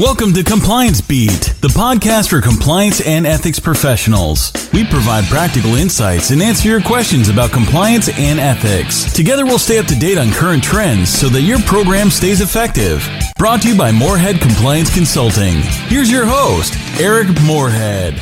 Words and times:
Welcome 0.00 0.32
to 0.32 0.42
Compliance 0.42 1.02
Beat, 1.02 1.54
the 1.60 1.68
podcast 1.68 2.30
for 2.30 2.40
compliance 2.40 3.06
and 3.06 3.26
ethics 3.26 3.58
professionals. 3.60 4.50
We 4.72 4.86
provide 4.86 5.24
practical 5.24 5.74
insights 5.74 6.30
and 6.30 6.40
answer 6.40 6.70
your 6.70 6.80
questions 6.80 7.28
about 7.28 7.52
compliance 7.52 8.08
and 8.08 8.40
ethics. 8.40 9.12
Together, 9.12 9.44
we'll 9.44 9.58
stay 9.58 9.78
up 9.78 9.84
to 9.88 9.94
date 9.94 10.16
on 10.16 10.30
current 10.30 10.64
trends 10.64 11.10
so 11.10 11.28
that 11.28 11.42
your 11.42 11.58
program 11.58 12.08
stays 12.08 12.40
effective. 12.40 13.06
Brought 13.36 13.60
to 13.60 13.68
you 13.68 13.76
by 13.76 13.92
Morehead 13.92 14.40
Compliance 14.40 14.88
Consulting. 14.94 15.56
Here's 15.88 16.10
your 16.10 16.24
host, 16.24 16.72
Eric 16.98 17.28
Morehead. 17.42 18.18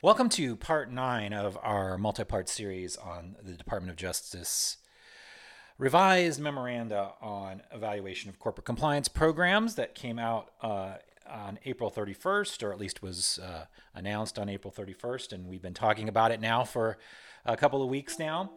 Welcome 0.00 0.28
to 0.28 0.54
part 0.54 0.92
nine 0.92 1.32
of 1.32 1.58
our 1.60 1.98
multi 1.98 2.22
part 2.22 2.48
series 2.48 2.96
on 2.96 3.34
the 3.42 3.54
Department 3.54 3.90
of 3.90 3.96
Justice 3.96 4.76
revised 5.78 6.40
memoranda 6.40 7.12
on 7.20 7.62
evaluation 7.72 8.30
of 8.30 8.38
corporate 8.38 8.64
compliance 8.64 9.08
programs 9.08 9.74
that 9.74 9.94
came 9.94 10.18
out 10.18 10.52
uh, 10.62 10.94
on 11.28 11.58
April 11.64 11.90
31st, 11.90 12.62
or 12.62 12.72
at 12.72 12.78
least 12.78 13.02
was 13.02 13.38
uh, 13.42 13.64
announced 13.94 14.38
on 14.38 14.48
April 14.48 14.72
31st. 14.72 15.32
And 15.32 15.48
we've 15.48 15.62
been 15.62 15.74
talking 15.74 16.08
about 16.08 16.30
it 16.30 16.40
now 16.40 16.64
for 16.64 16.98
a 17.44 17.56
couple 17.56 17.82
of 17.82 17.88
weeks 17.88 18.18
now 18.18 18.50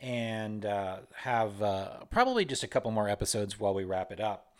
and 0.00 0.64
uh, 0.64 0.98
have 1.14 1.60
uh, 1.62 2.04
probably 2.10 2.44
just 2.44 2.62
a 2.62 2.68
couple 2.68 2.90
more 2.90 3.08
episodes 3.08 3.58
while 3.58 3.74
we 3.74 3.84
wrap 3.84 4.12
it 4.12 4.20
up. 4.20 4.52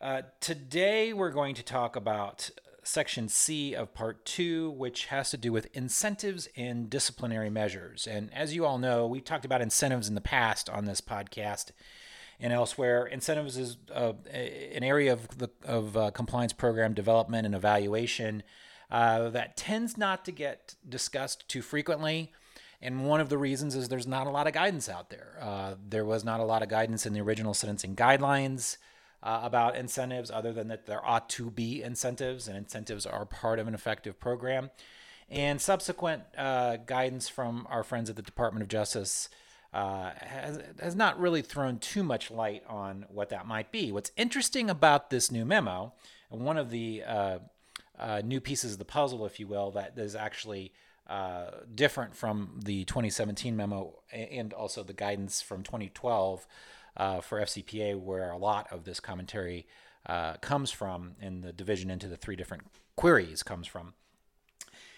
Uh, 0.00 0.22
today, 0.40 1.12
we're 1.12 1.30
going 1.30 1.54
to 1.54 1.62
talk 1.62 1.96
about 1.96 2.50
section 2.86 3.28
C 3.28 3.74
of 3.74 3.94
part 3.94 4.24
two, 4.24 4.70
which 4.70 5.06
has 5.06 5.30
to 5.30 5.36
do 5.36 5.52
with 5.52 5.68
incentives 5.74 6.48
and 6.56 6.88
disciplinary 6.88 7.50
measures. 7.50 8.06
And 8.06 8.32
as 8.32 8.54
you 8.54 8.64
all 8.64 8.78
know, 8.78 9.06
we've 9.06 9.24
talked 9.24 9.44
about 9.44 9.62
incentives 9.62 10.08
in 10.08 10.14
the 10.14 10.20
past 10.20 10.68
on 10.70 10.84
this 10.84 11.00
podcast 11.00 11.70
and 12.40 12.52
elsewhere. 12.52 13.06
Incentives 13.06 13.56
is 13.56 13.76
uh, 13.92 14.12
an 14.32 14.82
area 14.82 15.12
of 15.12 15.38
the 15.38 15.50
of 15.64 15.96
uh, 15.96 16.10
compliance 16.10 16.52
program 16.52 16.94
development 16.94 17.46
and 17.46 17.54
evaluation 17.54 18.42
uh, 18.90 19.30
that 19.30 19.56
tends 19.56 19.96
not 19.96 20.24
to 20.24 20.32
get 20.32 20.74
discussed 20.88 21.48
too 21.48 21.62
frequently. 21.62 22.32
And 22.82 23.06
one 23.06 23.20
of 23.20 23.30
the 23.30 23.38
reasons 23.38 23.74
is 23.74 23.88
there's 23.88 24.06
not 24.06 24.26
a 24.26 24.30
lot 24.30 24.46
of 24.46 24.52
guidance 24.52 24.88
out 24.88 25.08
there. 25.08 25.38
Uh, 25.40 25.74
there 25.88 26.04
was 26.04 26.22
not 26.22 26.40
a 26.40 26.44
lot 26.44 26.62
of 26.62 26.68
guidance 26.68 27.06
in 27.06 27.14
the 27.14 27.20
original 27.20 27.54
sentencing 27.54 27.96
guidelines 27.96 28.76
uh, 29.24 29.40
about 29.42 29.74
incentives, 29.74 30.30
other 30.30 30.52
than 30.52 30.68
that 30.68 30.84
there 30.86 31.04
ought 31.04 31.30
to 31.30 31.50
be 31.50 31.82
incentives, 31.82 32.46
and 32.46 32.56
incentives 32.56 33.06
are 33.06 33.24
part 33.24 33.58
of 33.58 33.66
an 33.66 33.74
effective 33.74 34.20
program. 34.20 34.70
And 35.30 35.60
subsequent 35.60 36.22
uh, 36.36 36.76
guidance 36.76 37.28
from 37.28 37.66
our 37.70 37.82
friends 37.82 38.10
at 38.10 38.16
the 38.16 38.22
Department 38.22 38.62
of 38.62 38.68
Justice 38.68 39.30
uh, 39.72 40.10
has, 40.18 40.60
has 40.78 40.94
not 40.94 41.18
really 41.18 41.40
thrown 41.40 41.78
too 41.78 42.02
much 42.02 42.30
light 42.30 42.62
on 42.68 43.06
what 43.08 43.30
that 43.30 43.46
might 43.46 43.72
be. 43.72 43.90
What's 43.90 44.12
interesting 44.18 44.68
about 44.68 45.08
this 45.08 45.32
new 45.32 45.46
memo, 45.46 45.94
and 46.30 46.42
one 46.42 46.58
of 46.58 46.68
the 46.68 47.02
uh, 47.04 47.38
uh, 47.98 48.20
new 48.22 48.40
pieces 48.40 48.74
of 48.74 48.78
the 48.78 48.84
puzzle, 48.84 49.24
if 49.24 49.40
you 49.40 49.46
will, 49.46 49.70
that 49.70 49.94
is 49.96 50.14
actually 50.14 50.72
uh, 51.08 51.50
different 51.74 52.14
from 52.14 52.60
the 52.62 52.84
2017 52.84 53.56
memo 53.56 54.00
and 54.12 54.52
also 54.52 54.82
the 54.82 54.92
guidance 54.92 55.40
from 55.40 55.62
2012 55.62 56.46
uh, 56.96 57.20
for 57.20 57.40
FCPA, 57.40 57.98
where 57.98 58.30
a 58.30 58.38
lot 58.38 58.66
of 58.70 58.84
this 58.84 59.00
commentary 59.00 59.66
uh, 60.06 60.34
comes 60.34 60.70
from, 60.70 61.16
and 61.20 61.42
the 61.42 61.52
division 61.52 61.90
into 61.90 62.08
the 62.08 62.16
three 62.16 62.36
different 62.36 62.64
queries 62.96 63.42
comes 63.42 63.66
from, 63.66 63.94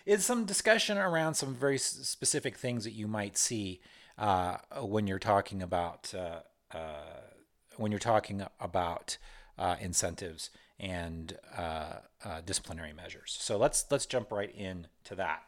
is 0.05 0.25
some 0.25 0.45
discussion 0.45 0.99
around 0.99 1.35
some 1.35 1.55
very 1.55 1.79
specific 1.79 2.57
things 2.57 2.85
that 2.85 2.93
you 2.93 3.07
might 3.07 3.37
see 3.37 3.81
uh, 4.19 4.57
when 4.81 5.07
you're 5.07 5.19
talking 5.19 5.63
about 5.63 6.15
uh, 6.15 6.41
uh, 6.77 7.21
when 7.77 7.93
you're 7.93 7.99
talking 7.99 8.43
about 8.61 9.19
uh, 9.59 9.77
incentives 9.81 10.51
and 10.79 11.37
disciplinary 12.45 12.93
measures. 12.93 13.37
So 13.41 13.57
let's 13.57 13.85
let's 13.91 14.07
jump 14.07 14.33
right 14.33 14.55
into 14.55 15.15
that. 15.17 15.43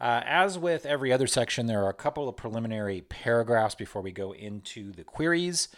Uh, 0.00 0.22
as 0.24 0.58
with 0.58 0.84
every 0.84 1.12
other 1.12 1.26
section, 1.26 1.66
there 1.66 1.84
are 1.84 1.90
a 1.90 1.94
couple 1.94 2.28
of 2.28 2.36
preliminary 2.36 3.00
paragraphs 3.02 3.74
before 3.74 4.02
we 4.02 4.12
go 4.12 4.32
into 4.32 4.92
the 4.92 5.04
queries. 5.04 5.68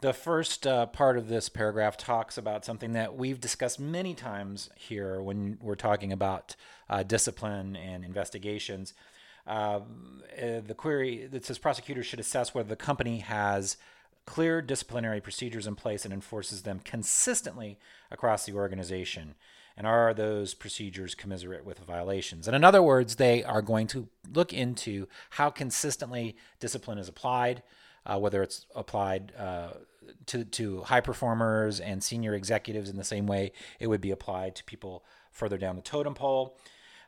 The 0.00 0.12
first 0.12 0.64
uh, 0.64 0.86
part 0.86 1.18
of 1.18 1.28
this 1.28 1.48
paragraph 1.48 1.96
talks 1.96 2.38
about 2.38 2.64
something 2.64 2.92
that 2.92 3.16
we've 3.16 3.40
discussed 3.40 3.80
many 3.80 4.14
times 4.14 4.70
here 4.76 5.20
when 5.20 5.58
we're 5.60 5.74
talking 5.74 6.12
about 6.12 6.54
uh, 6.88 7.02
discipline 7.02 7.74
and 7.74 8.04
investigations. 8.04 8.94
Uh, 9.44 9.80
uh, 10.40 10.60
the 10.64 10.74
query 10.76 11.26
that 11.26 11.44
says 11.44 11.58
prosecutors 11.58 12.06
should 12.06 12.20
assess 12.20 12.54
whether 12.54 12.68
the 12.68 12.76
company 12.76 13.18
has 13.18 13.76
clear 14.24 14.62
disciplinary 14.62 15.20
procedures 15.20 15.66
in 15.66 15.74
place 15.74 16.04
and 16.04 16.14
enforces 16.14 16.62
them 16.62 16.80
consistently 16.84 17.78
across 18.10 18.44
the 18.44 18.52
organization. 18.52 19.34
And 19.78 19.86
are 19.86 20.12
those 20.12 20.54
procedures 20.54 21.14
commiserate 21.14 21.64
with 21.64 21.78
violations? 21.78 22.48
And 22.48 22.56
in 22.56 22.64
other 22.64 22.82
words, 22.82 23.14
they 23.14 23.44
are 23.44 23.62
going 23.62 23.86
to 23.88 24.08
look 24.34 24.52
into 24.52 25.06
how 25.30 25.50
consistently 25.50 26.36
discipline 26.58 26.98
is 26.98 27.08
applied, 27.08 27.62
uh, 28.04 28.18
whether 28.18 28.42
it's 28.42 28.66
applied 28.74 29.32
uh, 29.38 29.68
to, 30.26 30.44
to 30.44 30.82
high 30.82 31.00
performers 31.00 31.78
and 31.78 32.02
senior 32.02 32.34
executives 32.34 32.90
in 32.90 32.96
the 32.96 33.04
same 33.04 33.28
way 33.28 33.52
it 33.78 33.86
would 33.86 34.00
be 34.00 34.10
applied 34.10 34.56
to 34.56 34.64
people 34.64 35.04
further 35.30 35.56
down 35.56 35.76
the 35.76 35.82
totem 35.82 36.14
pole. 36.14 36.58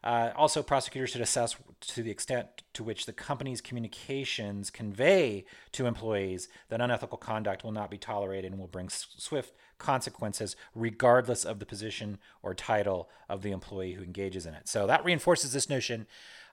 Uh, 0.04 0.30
also, 0.36 0.62
prosecutors 0.62 1.10
should 1.10 1.20
assess 1.20 1.56
to 1.80 2.04
the 2.04 2.10
extent 2.10 2.62
to 2.72 2.84
which 2.84 3.04
the 3.04 3.12
company's 3.12 3.60
communications 3.60 4.70
convey 4.70 5.44
to 5.72 5.86
employees 5.86 6.48
that 6.68 6.80
unethical 6.80 7.18
conduct 7.18 7.64
will 7.64 7.72
not 7.72 7.90
be 7.90 7.98
tolerated 7.98 8.52
and 8.52 8.60
will 8.60 8.68
bring 8.68 8.88
swift 8.88 9.54
consequences, 9.80 10.54
regardless 10.74 11.44
of 11.44 11.58
the 11.58 11.66
position 11.66 12.18
or 12.42 12.54
title 12.54 13.08
of 13.28 13.42
the 13.42 13.50
employee 13.50 13.94
who 13.94 14.04
engages 14.04 14.46
in 14.46 14.54
it. 14.54 14.68
So 14.68 14.86
that 14.86 15.04
reinforces 15.04 15.52
this 15.52 15.68
notion 15.68 16.06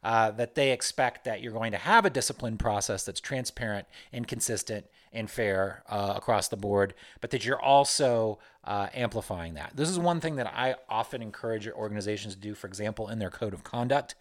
uh, 0.04 0.32
that 0.32 0.56
they 0.56 0.72
expect 0.72 1.26
that 1.26 1.42
you're 1.42 1.54
going 1.54 1.72
to 1.72 1.78
have 1.78 2.06
a 2.06 2.10
discipline 2.10 2.58
process 2.58 3.04
that's 3.04 3.20
transparent 3.20 3.88
and 4.14 4.28
consistent 4.28 4.86
and 5.14 5.30
fair 5.30 5.84
uh, 5.90 6.14
across 6.16 6.48
the 6.48 6.58
board, 6.58 6.94
but 7.22 7.32
that 7.32 7.46
you're 7.46 7.62
also 7.62 8.40
uh, 8.64 8.88
amplifying 8.94 9.56
that. 9.56 9.72
This 9.76 9.90
is 9.90 9.98
one 9.98 10.20
thing 10.20 10.36
that 10.36 10.48
I 10.48 10.76
often 10.90 11.22
encourage 11.22 11.68
organizations 11.68 12.36
to 12.36 12.40
do, 12.40 12.54
for 12.54 12.68
example, 12.68 13.10
in 13.10 13.20
their 13.20 13.30
code 13.30 13.54
of 13.54 13.64
conduct. 13.64 14.16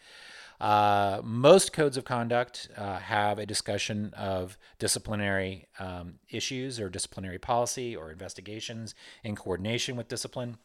Uh, 0.61 1.21
most 1.22 1.72
codes 1.72 1.97
of 1.97 2.05
conduct 2.05 2.69
uh, 2.77 2.99
have 2.99 3.39
a 3.39 3.47
discussion 3.47 4.12
of 4.17 4.56
disciplinary 4.78 5.67
um, 5.78 6.15
issues 6.31 6.81
or 6.81 6.89
disciplinary 6.89 7.39
policy 7.39 7.94
or 7.94 8.11
investigations 8.11 8.95
in 9.22 9.37
coordination 9.37 9.97
with 9.97 10.09
discipline. 10.09 10.56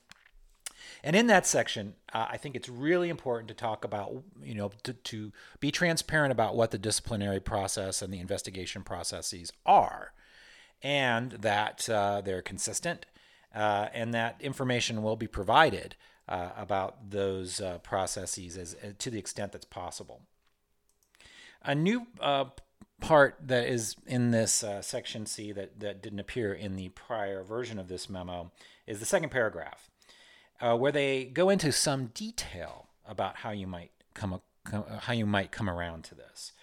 And 1.04 1.16
in 1.16 1.28
that 1.28 1.46
section, 1.46 1.96
uh, 2.14 2.28
I 2.30 2.38
think 2.38 2.56
it's 2.56 2.70
really 2.70 3.10
important 3.10 3.48
to 3.50 3.54
talk 3.54 3.84
about, 3.84 4.24
you 4.42 4.56
know, 4.56 4.72
to, 4.84 4.94
to 4.94 5.32
be 5.60 5.72
transparent 5.72 6.32
about 6.32 6.56
what 6.56 6.72
the 6.72 6.78
disciplinary 6.78 7.40
process 7.40 8.02
and 8.02 8.14
the 8.14 8.20
investigation 8.20 8.84
processes 8.84 9.52
are, 9.66 10.14
and 10.82 11.32
that 11.34 11.88
uh, 11.90 12.22
they're 12.22 12.42
consistent, 12.42 13.06
uh, 13.54 13.88
and 13.94 14.14
that 14.14 14.38
information 14.40 15.04
will 15.04 15.16
be 15.16 15.28
provided 15.28 15.96
uh, 16.28 16.50
about 16.58 17.10
those 17.10 17.60
uh, 17.60 17.78
processes 17.80 18.58
as, 18.58 18.74
as, 18.76 18.94
to 19.00 19.10
the 19.10 19.20
extent 19.20 19.52
that's 19.52 19.66
possible. 19.66 20.22
A 21.64 21.76
new 21.76 22.08
uh, 22.20 22.46
part 23.00 23.38
that 23.42 23.68
is 23.68 23.96
in 24.06 24.32
this 24.32 24.64
section 24.82 25.26
C 25.26 25.52
that, 25.52 25.80
that 25.80 26.02
didn't 26.02 26.20
appear 26.20 26.54
in 26.54 26.76
the 26.76 26.90
prior 26.90 27.44
version 27.44 27.80
of 27.80 27.88
this 27.88 28.10
memo 28.10 28.52
is 28.88 29.00
the 29.00 29.06
second 29.06 29.30
paragraph 29.30 29.92
uh, 30.62 30.76
where 30.76 30.92
they 30.92 31.26
go 31.26 31.50
into 31.50 31.72
some 31.72 32.08
detail 32.08 32.88
about 33.08 33.38
how 33.38 33.50
you 33.50 33.68
might 33.68 33.92
come, 34.14 34.40
come 34.64 34.84
how 35.02 35.14
you 35.14 35.26
might 35.26 35.52
come 35.52 35.70
around 35.70 36.04
to 36.06 36.16
this. 36.16 36.54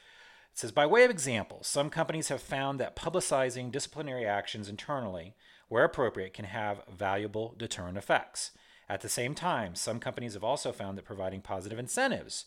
It 0.53 0.59
says, 0.59 0.73
by 0.73 0.87
way 0.87 1.05
of 1.05 1.11
example, 1.11 1.61
some 1.63 1.91
companies 1.91 2.29
have 2.29 2.41
found 2.41 2.79
that 2.81 2.97
publicizing 2.97 3.71
disciplinary 3.71 4.25
actions 4.25 4.69
internally, 4.69 5.35
where 5.69 5.85
appropriate, 5.85 6.33
can 6.33 6.47
have 6.47 6.83
valuable 6.91 7.55
deterrent 7.59 7.99
effects. 7.99 8.53
At 8.89 9.03
the 9.03 9.09
same 9.09 9.35
time, 9.35 9.75
some 9.75 10.01
companies 10.01 10.35
have 10.35 10.45
also 10.45 10.73
found 10.73 10.97
that 10.97 11.05
providing 11.05 11.43
positive 11.43 11.79
incentives, 11.79 12.47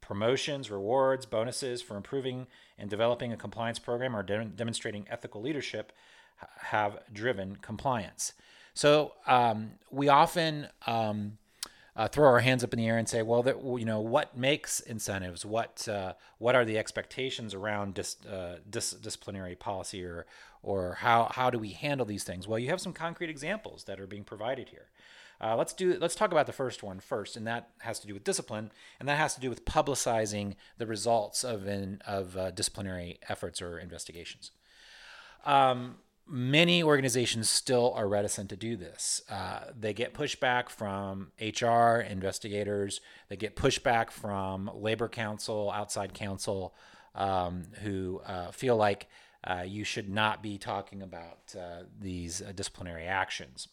promotions, 0.00 0.70
rewards, 0.70 1.26
bonuses 1.26 1.80
for 1.80 1.96
improving 1.96 2.46
and 2.78 2.90
developing 2.90 3.32
a 3.32 3.36
compliance 3.36 3.78
program 3.78 4.14
or 4.14 4.22
de- 4.22 4.44
demonstrating 4.44 5.06
ethical 5.10 5.40
leadership 5.40 5.92
have 6.58 6.98
driven 7.12 7.56
compliance. 7.56 8.32
So 8.74 9.12
um, 9.26 9.72
we 9.90 10.08
often 10.08 10.68
um, 10.86 11.38
uh, 11.96 12.08
throw 12.08 12.28
our 12.28 12.40
hands 12.40 12.62
up 12.64 12.72
in 12.72 12.78
the 12.78 12.86
air 12.86 12.98
and 12.98 13.08
say, 13.08 13.22
well, 13.22 13.42
that, 13.42 13.62
you 13.62 13.84
know, 13.84 14.00
what 14.00 14.36
makes 14.36 14.80
incentives? 14.80 15.44
What 15.44 15.88
uh, 15.88 16.14
what 16.38 16.54
are 16.54 16.64
the 16.64 16.78
expectations 16.78 17.52
around 17.52 17.94
dis, 17.94 18.16
uh, 18.26 18.56
dis, 18.68 18.92
disciplinary 18.92 19.54
policy, 19.54 20.04
or 20.04 20.26
or 20.62 20.94
how 21.00 21.30
how 21.34 21.50
do 21.50 21.58
we 21.58 21.70
handle 21.70 22.06
these 22.06 22.24
things? 22.24 22.46
Well, 22.46 22.58
you 22.58 22.68
have 22.68 22.80
some 22.80 22.92
concrete 22.92 23.28
examples 23.28 23.84
that 23.84 24.00
are 24.00 24.06
being 24.06 24.24
provided 24.24 24.68
here. 24.68 24.86
Uh, 25.42 25.56
let's 25.56 25.72
do. 25.72 25.96
Let's 25.98 26.14
talk 26.14 26.32
about 26.32 26.46
the 26.46 26.52
first 26.52 26.82
one 26.82 27.00
first, 27.00 27.36
and 27.36 27.46
that 27.46 27.70
has 27.78 27.98
to 28.00 28.06
do 28.06 28.12
with 28.12 28.24
discipline, 28.24 28.70
and 28.98 29.08
that 29.08 29.16
has 29.16 29.34
to 29.34 29.40
do 29.40 29.48
with 29.48 29.64
publicizing 29.64 30.54
the 30.76 30.86
results 30.86 31.44
of 31.44 31.66
in, 31.66 32.02
of 32.06 32.36
uh, 32.36 32.50
disciplinary 32.50 33.18
efforts 33.28 33.62
or 33.62 33.78
investigations. 33.78 34.50
Um, 35.46 35.96
many 36.26 36.82
organizations 36.82 37.48
still 37.48 37.92
are 37.96 38.06
reticent 38.06 38.50
to 38.50 38.56
do 38.56 38.76
this. 38.76 39.22
Uh, 39.30 39.60
they 39.78 39.94
get 39.94 40.14
pushback 40.14 40.68
from 40.68 41.32
HR 41.40 42.00
investigators, 42.00 43.00
they 43.28 43.36
get 43.36 43.56
pushback 43.56 44.10
from 44.10 44.70
labor 44.74 45.08
counsel, 45.08 45.70
outside 45.70 46.12
counsel, 46.12 46.74
um, 47.14 47.64
who 47.82 48.20
uh, 48.26 48.50
feel 48.50 48.76
like 48.76 49.08
uh, 49.44 49.64
you 49.66 49.84
should 49.84 50.10
not 50.10 50.42
be 50.42 50.58
talking 50.58 51.02
about 51.02 51.54
uh, 51.58 51.84
these 51.98 52.40
disciplinary 52.54 53.06
actions. 53.06 53.68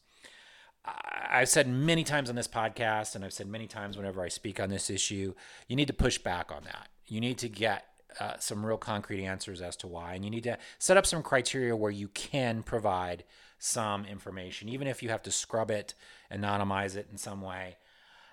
I've 1.30 1.50
said 1.50 1.68
many 1.68 2.04
times 2.04 2.30
on 2.30 2.36
this 2.36 2.48
podcast, 2.48 3.16
and 3.16 3.24
I've 3.24 3.34
said 3.34 3.48
many 3.48 3.68
times 3.68 3.98
whenever 3.98 4.22
I 4.22 4.30
speak 4.30 4.60
on 4.60 4.69
this 4.69 4.89
issue, 4.89 5.34
you 5.68 5.75
need 5.75 5.88
to 5.88 5.94
push 5.94 6.18
back 6.18 6.51
on 6.51 6.63
that. 6.63 6.88
You 7.07 7.19
need 7.19 7.38
to 7.39 7.50
get 7.50 7.86
uh, 8.19 8.34
some 8.39 8.66
real 8.66 8.78
concrete 8.78 9.24
answers 9.24 9.62
as 9.62 9.75
to 9.78 9.88
why. 9.88 10.13
And 10.13 10.24
you 10.24 10.31
need 10.31 10.44
to 10.44 10.57
set 10.80 10.98
up 10.98 11.06
some 11.06 11.22
criteria 11.22 11.75
where 11.75 11.92
you 11.92 12.07
can 12.10 12.63
provide 12.63 13.24
some 13.60 14.06
information, 14.06 14.69
even 14.69 14.88
if 14.88 15.04
you 15.04 15.10
have 15.10 15.24
to 15.24 15.31
scrub 15.31 15.72
it, 15.72 15.94
anonymize 16.31 16.95
it 16.95 17.07
in 17.12 17.18
some 17.18 17.42
way. 17.42 17.78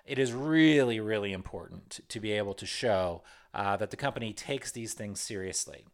It 0.05 0.19
is 0.19 0.33
really, 0.33 0.99
really 0.99 1.33
important 1.33 1.99
to 2.09 2.19
be 2.19 2.31
able 2.31 2.53
to 2.55 2.65
show 2.65 3.23
uh, 3.53 3.75
that 3.77 3.89
the 3.89 3.97
company 3.97 4.33
takes 4.33 4.71
these 4.71 4.93
things 4.93 5.19
seriously. 5.19 5.85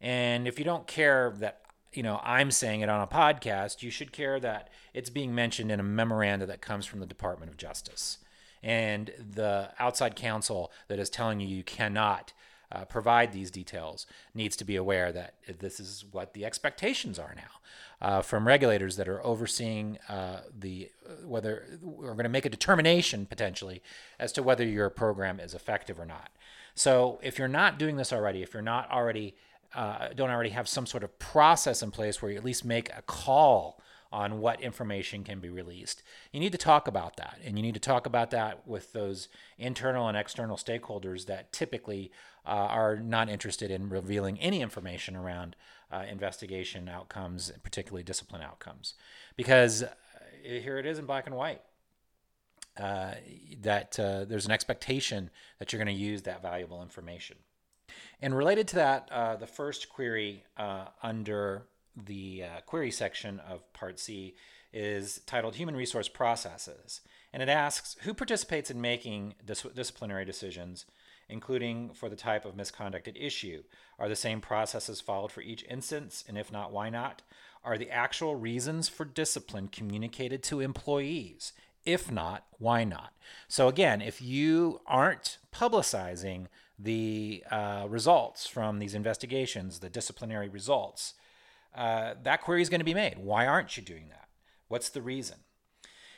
And 0.00 0.48
if 0.48 0.58
you 0.58 0.64
don't 0.64 0.86
care 0.86 1.32
that 1.38 1.63
you 1.96 2.02
know 2.02 2.20
I'm 2.22 2.50
saying 2.50 2.80
it 2.80 2.88
on 2.88 3.00
a 3.00 3.06
podcast, 3.06 3.82
you 3.82 3.90
should 3.90 4.12
care 4.12 4.40
that 4.40 4.68
it's 4.92 5.10
being 5.10 5.34
mentioned 5.34 5.70
in 5.70 5.80
a 5.80 5.84
memoranda 5.84 6.46
that 6.46 6.60
comes 6.60 6.86
from 6.86 7.00
the 7.00 7.06
Department 7.06 7.50
of 7.50 7.56
Justice 7.56 8.18
and 8.62 9.12
the 9.34 9.70
outside 9.78 10.16
counsel 10.16 10.72
that 10.88 10.98
is 10.98 11.10
telling 11.10 11.38
you 11.38 11.46
you 11.46 11.62
cannot 11.62 12.32
uh, 12.72 12.84
provide 12.86 13.32
these 13.32 13.50
details 13.50 14.06
needs 14.34 14.56
to 14.56 14.64
be 14.64 14.74
aware 14.74 15.12
that 15.12 15.34
this 15.60 15.78
is 15.78 16.04
what 16.10 16.32
the 16.32 16.44
expectations 16.44 17.18
are 17.18 17.34
now 17.36 17.60
uh, 18.00 18.22
from 18.22 18.46
regulators 18.46 18.96
that 18.96 19.06
are 19.06 19.24
overseeing 19.24 19.98
uh, 20.08 20.40
the 20.58 20.90
uh, 21.06 21.26
whether 21.26 21.66
we're 21.80 22.12
going 22.12 22.24
to 22.24 22.28
make 22.28 22.46
a 22.46 22.50
determination 22.50 23.26
potentially 23.26 23.82
as 24.18 24.32
to 24.32 24.42
whether 24.42 24.64
your 24.64 24.90
program 24.90 25.38
is 25.38 25.54
effective 25.54 26.00
or 26.00 26.06
not. 26.06 26.30
So 26.74 27.20
if 27.22 27.38
you're 27.38 27.46
not 27.46 27.78
doing 27.78 27.96
this 27.96 28.12
already, 28.12 28.42
if 28.42 28.52
you're 28.52 28.62
not 28.62 28.90
already 28.90 29.36
uh, 29.74 30.08
don't 30.14 30.30
already 30.30 30.50
have 30.50 30.68
some 30.68 30.86
sort 30.86 31.02
of 31.02 31.18
process 31.18 31.82
in 31.82 31.90
place 31.90 32.20
where 32.20 32.30
you 32.30 32.38
at 32.38 32.44
least 32.44 32.64
make 32.64 32.90
a 32.96 33.02
call 33.02 33.80
on 34.14 34.38
what 34.38 34.60
information 34.60 35.24
can 35.24 35.40
be 35.40 35.48
released. 35.48 36.00
You 36.32 36.38
need 36.38 36.52
to 36.52 36.58
talk 36.58 36.86
about 36.86 37.16
that, 37.16 37.40
and 37.44 37.58
you 37.58 37.62
need 37.62 37.74
to 37.74 37.80
talk 37.80 38.06
about 38.06 38.30
that 38.30 38.66
with 38.66 38.92
those 38.92 39.28
internal 39.58 40.06
and 40.06 40.16
external 40.16 40.56
stakeholders 40.56 41.26
that 41.26 41.52
typically 41.52 42.12
uh, 42.46 42.50
are 42.50 42.96
not 42.96 43.28
interested 43.28 43.72
in 43.72 43.88
revealing 43.88 44.38
any 44.38 44.60
information 44.60 45.16
around 45.16 45.56
uh, 45.90 46.04
investigation 46.08 46.88
outcomes, 46.88 47.50
particularly 47.64 48.04
discipline 48.04 48.40
outcomes, 48.40 48.94
because 49.36 49.82
uh, 49.82 49.88
here 50.42 50.78
it 50.78 50.86
is 50.86 50.98
in 51.00 51.06
black 51.06 51.26
and 51.26 51.34
white. 51.34 51.62
Uh, 52.76 53.14
that 53.60 53.98
uh, 54.00 54.24
there's 54.24 54.46
an 54.46 54.50
expectation 54.50 55.30
that 55.58 55.72
you're 55.72 55.82
going 55.82 55.96
to 55.96 56.02
use 56.02 56.22
that 56.22 56.42
valuable 56.42 56.82
information. 56.82 57.36
And 58.20 58.36
related 58.36 58.68
to 58.68 58.76
that, 58.76 59.08
uh, 59.12 59.36
the 59.36 59.46
first 59.46 59.88
query 59.88 60.44
under 61.02 61.66
the 61.96 62.44
uh, 62.44 62.60
query 62.66 62.90
section 62.90 63.40
of 63.40 63.72
Part 63.72 63.98
C 63.98 64.34
is 64.72 65.20
titled 65.26 65.54
Human 65.54 65.76
Resource 65.76 66.08
Processes. 66.08 67.00
And 67.32 67.42
it 67.42 67.48
asks 67.48 67.96
who 68.02 68.14
participates 68.14 68.70
in 68.70 68.80
making 68.80 69.34
dis- 69.44 69.66
disciplinary 69.74 70.24
decisions, 70.24 70.86
including 71.28 71.90
for 71.92 72.08
the 72.08 72.16
type 72.16 72.44
of 72.44 72.56
misconduct 72.56 73.08
at 73.08 73.16
issue. 73.16 73.62
Are 73.98 74.08
the 74.08 74.16
same 74.16 74.40
processes 74.40 75.00
followed 75.00 75.32
for 75.32 75.40
each 75.40 75.64
instance? 75.68 76.24
And 76.28 76.36
if 76.36 76.50
not, 76.52 76.72
why 76.72 76.90
not? 76.90 77.22
Are 77.64 77.78
the 77.78 77.90
actual 77.90 78.36
reasons 78.36 78.88
for 78.88 79.04
discipline 79.04 79.68
communicated 79.68 80.42
to 80.44 80.60
employees? 80.60 81.52
If 81.84 82.10
not, 82.10 82.46
why 82.58 82.84
not? 82.84 83.12
So, 83.48 83.68
again, 83.68 84.00
if 84.00 84.22
you 84.22 84.80
aren't 84.86 85.38
publicizing 85.52 86.46
the 86.78 87.44
uh, 87.50 87.86
results 87.88 88.46
from 88.46 88.78
these 88.78 88.94
investigations, 88.94 89.78
the 89.78 89.90
disciplinary 89.90 90.48
results, 90.48 91.14
uh, 91.74 92.14
that 92.22 92.42
query 92.42 92.62
is 92.62 92.68
going 92.68 92.80
to 92.80 92.84
be 92.84 92.94
made. 92.94 93.18
Why 93.18 93.46
aren't 93.46 93.76
you 93.76 93.82
doing 93.82 94.08
that? 94.08 94.28
What's 94.68 94.88
the 94.88 95.02
reason? 95.02 95.38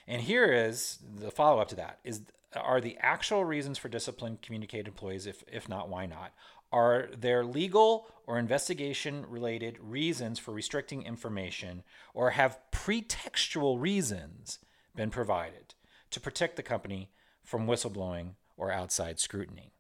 And 0.07 0.23
here 0.23 0.53
is 0.53 0.99
the 1.19 1.31
follow 1.31 1.61
up 1.61 1.69
to 1.69 1.77
that 1.77 1.99
is 2.05 2.23
are 2.55 2.81
the 2.81 2.97
actual 3.01 3.45
reasons 3.45 3.77
for 3.77 3.89
discipline 3.89 4.39
communicated 4.41 4.87
employees 4.87 5.27
if 5.27 5.43
if 5.51 5.69
not 5.69 5.89
why 5.89 6.07
not? 6.07 6.33
Are 6.73 7.09
there 7.17 7.45
legal 7.45 8.07
or 8.27 8.39
investigation 8.39 9.25
related 9.29 9.79
reasons 9.81 10.39
for 10.39 10.53
restricting 10.53 11.03
information 11.03 11.83
or 12.15 12.31
have 12.31 12.59
pretextual 12.73 13.81
reasons 13.81 14.59
been 14.97 15.11
provided 15.11 15.75
to 16.11 16.21
protect 16.21 16.57
the 16.57 16.63
company 16.63 17.11
from 17.45 17.67
whistleblowing 17.67 18.35
or 18.57 18.73
outside 18.73 19.21
scrutiny? 19.21 19.73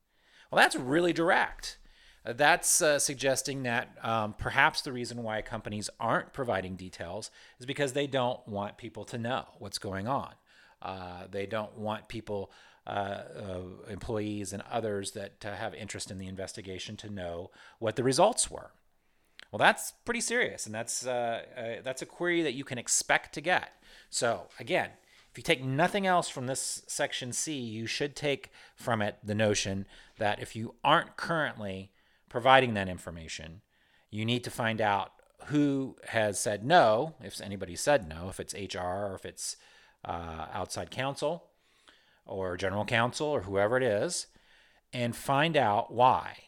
Well, 0.50 0.60
that's 0.60 0.76
really 0.76 1.12
direct. 1.12 1.78
That's 2.24 2.82
uh, 2.82 2.98
suggesting 2.98 3.62
that 3.62 3.96
um, 4.02 4.34
perhaps 4.36 4.82
the 4.82 4.92
reason 4.92 5.22
why 5.22 5.42
companies 5.42 5.88
aren't 6.00 6.32
providing 6.32 6.74
details 6.74 7.30
is 7.60 7.66
because 7.66 7.92
they 7.92 8.06
don't 8.06 8.46
want 8.48 8.78
people 8.78 9.04
to 9.06 9.18
know 9.18 9.44
what's 9.58 9.78
going 9.78 10.08
on. 10.08 10.32
Uh, 10.82 11.26
they 11.30 11.46
don't 11.46 11.78
want 11.78 12.08
people, 12.08 12.50
uh, 12.86 12.90
uh 12.90 13.60
employees, 13.88 14.52
and 14.52 14.62
others 14.70 15.12
that 15.12 15.42
have 15.42 15.74
interest 15.74 16.10
in 16.10 16.18
the 16.18 16.26
investigation 16.26 16.96
to 16.96 17.08
know 17.08 17.50
what 17.78 17.96
the 17.96 18.02
results 18.02 18.50
were. 18.50 18.72
Well, 19.52 19.58
that's 19.58 19.92
pretty 20.04 20.20
serious, 20.20 20.66
and 20.66 20.74
that's 20.74 21.06
uh, 21.06 21.42
uh, 21.56 21.82
that's 21.82 22.02
a 22.02 22.06
query 22.06 22.42
that 22.42 22.54
you 22.54 22.64
can 22.64 22.78
expect 22.78 23.32
to 23.34 23.40
get. 23.40 23.70
So 24.10 24.48
again, 24.58 24.90
if 25.36 25.38
you 25.40 25.42
take 25.42 25.62
nothing 25.62 26.06
else 26.06 26.30
from 26.30 26.46
this 26.46 26.82
section 26.86 27.30
C, 27.30 27.52
you 27.58 27.86
should 27.86 28.16
take 28.16 28.50
from 28.74 29.02
it 29.02 29.18
the 29.22 29.34
notion 29.34 29.84
that 30.16 30.40
if 30.40 30.56
you 30.56 30.76
aren't 30.82 31.18
currently 31.18 31.92
providing 32.30 32.72
that 32.72 32.88
information, 32.88 33.60
you 34.10 34.24
need 34.24 34.42
to 34.44 34.50
find 34.50 34.80
out 34.80 35.12
who 35.48 35.96
has 36.08 36.40
said 36.40 36.64
no, 36.64 37.16
if 37.22 37.38
anybody 37.38 37.76
said 37.76 38.08
no, 38.08 38.30
if 38.30 38.40
it's 38.40 38.54
HR 38.54 38.78
or 38.78 39.14
if 39.14 39.26
it's 39.26 39.58
uh, 40.06 40.46
outside 40.54 40.90
counsel 40.90 41.44
or 42.24 42.56
general 42.56 42.86
counsel 42.86 43.26
or 43.26 43.42
whoever 43.42 43.76
it 43.76 43.82
is, 43.82 44.28
and 44.90 45.14
find 45.14 45.54
out 45.54 45.92
why. 45.92 46.44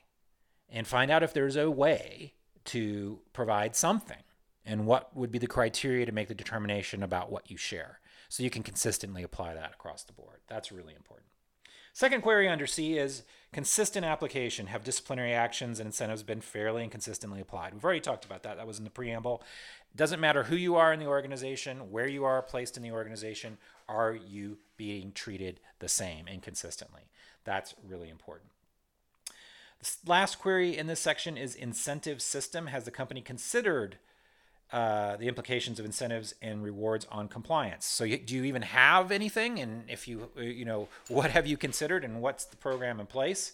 And 0.71 0.87
find 0.87 1.11
out 1.11 1.23
if 1.23 1.35
there's 1.35 1.57
a 1.57 1.71
way 1.71 2.33
to 2.65 3.19
provide 3.35 3.77
something 3.77 4.23
and 4.65 4.87
what 4.87 5.15
would 5.15 5.31
be 5.31 5.39
the 5.39 5.47
criteria 5.47 6.07
to 6.07 6.13
make 6.13 6.29
the 6.29 6.35
determination 6.35 7.03
about 7.03 7.31
what 7.31 7.51
you 7.51 7.59
share. 7.59 8.01
So 8.29 8.43
you 8.43 8.51
can 8.51 8.63
consistently 8.63 9.23
apply 9.23 9.55
that 9.55 9.73
across 9.73 10.03
the 10.03 10.13
board. 10.13 10.41
That's 10.49 10.71
really 10.71 10.95
important. 10.95 11.29
Second 11.93 12.23
query 12.23 12.49
under 12.49 12.67
C 12.67 12.97
is 12.97 13.25
consistent 13.53 14.07
application. 14.07 14.69
Have 14.69 14.85
disciplinary 14.85 15.33
actions 15.33 15.81
and 15.81 15.87
incentives 15.89 16.23
been 16.23 16.41
fairly 16.41 16.83
and 16.83 16.93
consistently 16.93 17.41
applied? 17.41 17.75
We've 17.75 17.85
already 17.85 18.01
talked 18.01 18.25
about 18.25 18.45
that. 18.45 18.57
That 18.57 18.67
was 18.67 18.79
in 18.79 18.85
the 18.85 18.91
preamble. 18.91 19.43
It 19.91 19.97
doesn't 19.97 20.21
matter 20.21 20.45
who 20.45 20.55
you 20.55 20.77
are 20.77 20.93
in 20.93 21.01
the 21.01 21.07
organization, 21.07 21.91
where 21.91 22.07
you 22.07 22.25
are 22.25 22.41
placed 22.43 22.77
in 22.77 22.83
the 22.83 22.93
organization, 22.93 23.59
are 23.89 24.15
you 24.15 24.59
being 24.77 25.11
treated 25.11 25.59
the 25.81 25.89
same 25.89 26.29
and 26.29 26.43
consistently? 26.43 27.09
That's 27.45 27.75
really 27.83 28.11
important. 28.11 28.51
The 29.81 30.11
last 30.11 30.39
query 30.39 30.77
in 30.77 30.87
this 30.87 31.01
section 31.01 31.37
is 31.37 31.55
incentive 31.55 32.21
system. 32.21 32.67
Has 32.67 32.85
the 32.85 32.91
company 32.91 33.23
considered 33.23 33.99
uh, 34.73 35.17
the 35.17 35.29
implications 35.29 35.79
of 35.79 35.87
incentives 35.87 36.35
and 36.43 36.63
rewards 36.63 37.07
on 37.11 37.27
compliance. 37.27 37.87
So, 37.87 38.05
you, 38.05 38.19
do 38.19 38.35
you 38.35 38.45
even 38.45 38.63
have 38.63 39.11
anything? 39.11 39.59
And 39.61 39.89
if 39.89 40.07
you, 40.07 40.29
uh, 40.37 40.43
you 40.43 40.67
know, 40.67 40.89
what 41.09 41.31
have 41.31 41.47
you 41.47 41.57
considered, 41.57 42.05
and 42.05 42.21
what's 42.21 42.45
the 42.45 42.57
program 42.57 43.01
in 43.01 43.07
place? 43.07 43.53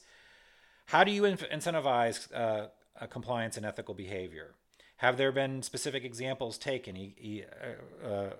How 0.87 1.05
do 1.05 1.13
you 1.13 1.23
incentivize 1.23 2.29
uh, 2.35 2.67
compliance 3.09 3.57
and 3.57 3.65
ethical 3.65 3.95
behavior? 3.95 4.55
Have 4.99 5.17
there 5.17 5.33
been 5.33 5.63
specific 5.63 6.05
examples 6.05 6.59
taken 6.59 6.97
uh, 6.97 8.07
uh, 8.07 8.31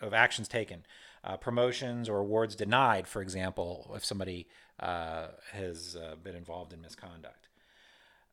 of 0.00 0.14
actions 0.14 0.48
taken, 0.48 0.84
promotions 1.40 2.08
or 2.08 2.18
awards 2.18 2.54
denied, 2.54 3.06
for 3.06 3.20
example, 3.20 3.92
if 3.94 4.04
somebody 4.04 4.46
has 4.78 5.96
been 6.22 6.34
involved 6.34 6.72
in 6.72 6.80
misconduct? 6.80 7.48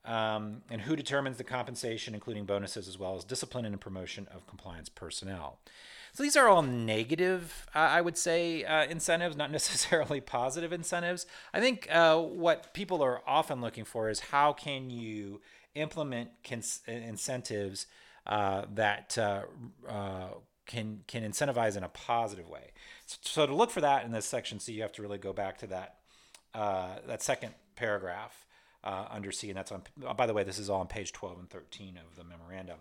Um, 0.05 0.61
and 0.69 0.81
who 0.81 0.95
determines 0.95 1.37
the 1.37 1.43
compensation, 1.43 2.13
including 2.13 2.45
bonuses, 2.45 2.87
as 2.87 2.99
well 2.99 3.15
as 3.15 3.23
discipline 3.23 3.65
and 3.65 3.79
promotion 3.79 4.27
of 4.33 4.45
compliance 4.47 4.89
personnel. 4.89 5.59
So 6.13 6.21
these 6.21 6.37
are 6.37 6.47
all 6.47 6.61
negative, 6.61 7.65
uh, 7.73 7.79
I 7.79 8.01
would 8.01 8.17
say, 8.17 8.63
uh, 8.63 8.85
incentives, 8.85 9.35
not 9.35 9.51
necessarily 9.59 10.21
positive 10.21 10.71
incentives. 10.71 11.25
I 11.53 11.59
think 11.59 11.87
uh, 11.91 12.19
what 12.19 12.73
people 12.73 13.01
are 13.01 13.21
often 13.25 13.61
looking 13.61 13.85
for 13.85 14.09
is 14.09 14.19
how 14.19 14.53
can 14.53 14.89
you 14.89 15.41
implement 15.73 16.29
cons- 16.43 16.81
incentives 16.85 17.87
uh, 18.27 18.65
that 18.73 19.17
uh, 19.17 19.41
uh, 19.89 20.27
can 20.65 21.03
can 21.07 21.23
incentivize 21.23 21.75
in 21.75 21.83
a 21.83 21.89
positive 21.89 22.47
way. 22.47 22.71
So, 23.05 23.17
so, 23.21 23.45
to 23.47 23.55
look 23.55 23.71
for 23.71 23.81
that 23.81 24.05
in 24.05 24.11
this 24.11 24.25
section 24.25 24.59
so 24.59 24.71
you 24.71 24.81
have 24.81 24.93
to 24.93 25.01
really 25.01 25.17
go 25.17 25.33
back 25.33 25.57
to 25.59 25.67
that 25.67 25.95
that 26.53 27.21
second 27.21 27.53
paragraph 27.75 28.45
uh, 28.83 29.05
under 29.09 29.31
C, 29.31 29.49
and 29.49 29.57
that's 29.57 29.71
on. 29.71 29.83
By 30.15 30.25
the 30.25 30.33
way, 30.33 30.43
this 30.43 30.59
is 30.59 30.69
all 30.69 30.81
on 30.81 30.87
page 30.87 31.11
12 31.11 31.39
and 31.39 31.49
13 31.49 31.97
of 31.97 32.15
the 32.15 32.23
memorandum. 32.23 32.79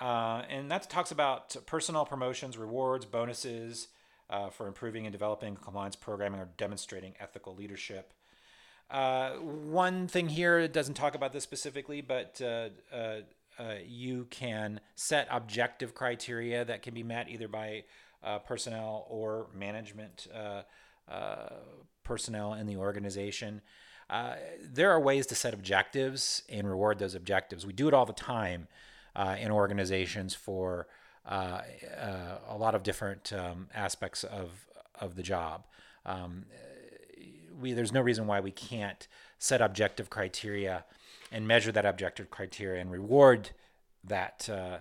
Uh, 0.00 0.42
and 0.48 0.70
that 0.70 0.88
talks 0.88 1.10
about 1.10 1.56
personal 1.66 2.04
promotions, 2.04 2.56
rewards, 2.56 3.04
bonuses 3.04 3.88
uh, 4.30 4.48
for 4.50 4.66
improving 4.68 5.06
and 5.06 5.12
developing 5.12 5.56
compliance 5.56 5.96
programming 5.96 6.40
or 6.40 6.48
demonstrating 6.56 7.14
ethical 7.20 7.54
leadership. 7.54 8.12
Uh, 8.90 9.32
one 9.32 10.06
thing 10.08 10.28
here 10.28 10.66
doesn't 10.66 10.94
talk 10.94 11.14
about 11.14 11.32
this 11.32 11.42
specifically, 11.42 12.00
but 12.00 12.40
uh, 12.42 12.68
uh, 12.92 13.20
uh, 13.58 13.74
you 13.86 14.26
can 14.30 14.80
set 14.94 15.28
objective 15.30 15.94
criteria 15.94 16.64
that 16.64 16.82
can 16.82 16.94
be 16.94 17.02
met 17.02 17.28
either 17.28 17.48
by 17.48 17.84
personnel 18.46 19.06
or 19.08 19.46
management 19.54 20.26
personnel 22.04 22.54
in 22.54 22.66
the 22.66 22.76
organization. 22.76 23.60
Uh, 24.10 24.34
there 24.62 24.90
are 24.90 25.00
ways 25.00 25.26
to 25.26 25.34
set 25.34 25.52
objectives 25.52 26.42
and 26.48 26.68
reward 26.68 26.98
those 26.98 27.14
objectives. 27.14 27.66
We 27.66 27.72
do 27.72 27.88
it 27.88 27.94
all 27.94 28.06
the 28.06 28.12
time 28.12 28.68
uh, 29.14 29.36
in 29.38 29.50
organizations 29.50 30.34
for 30.34 30.86
uh, 31.26 31.60
uh 32.00 32.38
a 32.48 32.56
lot 32.56 32.74
of 32.74 32.82
different 32.82 33.32
um, 33.34 33.68
aspects 33.74 34.24
of 34.24 34.66
of 35.00 35.14
the 35.14 35.22
job. 35.22 35.66
Um, 36.06 36.46
we, 37.60 37.72
there's 37.72 37.92
no 37.92 38.00
reason 38.00 38.26
why 38.26 38.40
we 38.40 38.50
can't 38.50 39.06
set 39.38 39.60
objective 39.60 40.10
criteria 40.10 40.84
and 41.30 41.46
measure 41.46 41.72
that 41.72 41.84
objective 41.84 42.30
criteria 42.30 42.80
and 42.80 42.90
reward 42.90 43.50
that 44.04 44.48
uh, 44.50 44.78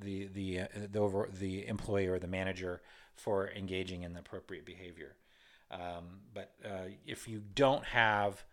the 0.00 0.26
the 0.26 0.60
uh, 0.60 0.66
the, 0.90 0.98
over, 0.98 1.28
the 1.32 1.66
employee 1.66 2.06
or 2.06 2.18
the 2.18 2.26
manager 2.26 2.82
for 3.14 3.50
engaging 3.50 4.02
in 4.02 4.12
the 4.12 4.20
appropriate 4.20 4.64
behavior. 4.64 5.14
Um, 5.70 6.20
but 6.34 6.52
uh, 6.64 6.90
if 7.06 7.28
you 7.28 7.42
don't 7.54 7.84
have 7.84 8.44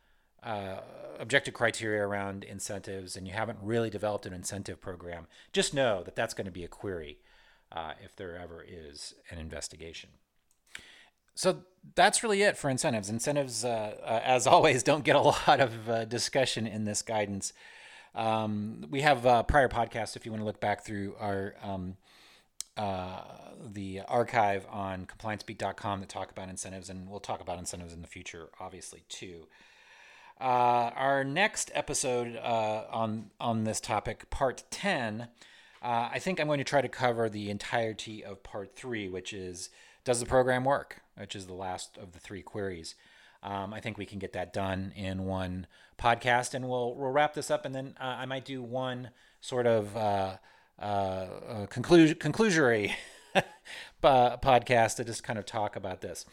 uh, 0.47 0.79
objective 1.19 1.53
criteria 1.53 2.05
around 2.05 2.43
incentives 2.43 3.17
and 3.17 3.27
you 3.27 3.33
haven't 3.33 3.59
really 3.61 3.89
developed 3.89 4.25
an 4.25 4.33
incentive 4.33 4.79
program, 4.79 5.27
just 5.51 5.73
know 5.73 6.03
that 6.03 6.15
that's 6.15 6.33
going 6.33 6.45
to 6.45 6.51
be 6.51 6.63
a 6.63 6.69
query 6.69 7.17
uh, 7.71 7.91
if 8.03 8.15
there 8.15 8.37
ever 8.37 8.65
is 8.65 9.13
an 9.29 9.39
investigation. 9.39 10.09
So 11.35 11.63
that's 11.95 12.23
really 12.23 12.41
it 12.43 12.57
for 12.57 12.69
incentives. 12.69 13.09
Incentives, 13.09 13.65
uh, 13.65 13.95
uh 14.01 14.21
as 14.23 14.47
always, 14.53 14.83
don't 14.83 15.03
get 15.03 15.17
a 15.17 15.21
lot 15.21 15.59
of 15.59 15.89
uh, 15.89 16.05
discussion 16.05 16.65
in 16.65 16.85
this 16.85 17.01
guidance. 17.01 17.51
Um, 18.15 18.85
we 18.89 19.01
have 19.01 19.23
prior 19.47 19.67
podcasts 19.67 20.15
if 20.15 20.25
you 20.25 20.31
want 20.31 20.41
to 20.41 20.45
look 20.45 20.61
back 20.61 20.85
through 20.85 21.15
our 21.19 21.55
um, 21.61 21.97
the 23.73 24.01
archive 24.07 24.65
on 24.71 25.05
compliancebeat.com 25.05 25.99
that 25.99 26.09
talk 26.09 26.31
about 26.31 26.49
incentives, 26.49 26.89
and 26.89 27.09
we'll 27.09 27.19
talk 27.19 27.41
about 27.41 27.59
incentives 27.59 27.93
in 27.93 28.01
the 28.01 28.07
future, 28.07 28.49
obviously, 28.59 29.03
too. 29.09 29.47
Uh, 30.39 30.91
our 30.95 31.23
next 31.23 31.71
episode 31.73 32.35
uh, 32.35 32.83
on 32.91 33.31
on 33.39 33.63
this 33.63 33.79
topic, 33.79 34.29
part 34.29 34.63
ten, 34.69 35.29
uh, 35.81 36.09
I 36.11 36.19
think 36.19 36.39
I'm 36.39 36.45
going 36.45 36.59
to 36.59 36.63
try 36.63 36.81
to 36.81 36.87
cover 36.87 37.27
the 37.27 37.49
entirety 37.49 38.23
of 38.23 38.43
part 38.43 38.75
three, 38.75 39.09
which 39.09 39.33
is 39.33 39.71
does 40.03 40.19
the 40.19 40.27
program 40.27 40.63
work, 40.63 41.01
which 41.17 41.35
is 41.35 41.47
the 41.47 41.55
last 41.55 41.97
of 41.97 42.11
the 42.11 42.19
three 42.19 42.43
queries. 42.43 42.93
Um, 43.41 43.73
I 43.73 43.79
think 43.79 43.97
we 43.97 44.05
can 44.05 44.19
get 44.19 44.33
that 44.33 44.53
done 44.53 44.93
in 44.95 45.25
one 45.25 45.65
podcast, 45.97 46.53
and 46.53 46.69
we'll 46.69 46.93
we'll 46.93 47.09
wrap 47.09 47.33
this 47.33 47.49
up, 47.49 47.65
and 47.65 47.73
then 47.73 47.95
uh, 47.99 48.03
I 48.03 48.27
might 48.27 48.45
do 48.45 48.61
one 48.61 49.09
sort 49.41 49.65
of 49.65 49.97
uh, 49.97 50.37
uh, 50.77 51.65
conclusion 51.71 52.15
conclusory 52.17 52.93
podcast 54.03 54.97
to 54.97 55.03
just 55.03 55.23
kind 55.23 55.39
of 55.39 55.47
talk 55.47 55.75
about 55.75 56.01
this. 56.01 56.25